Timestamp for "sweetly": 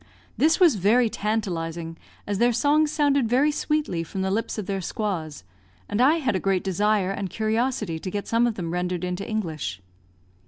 3.51-4.03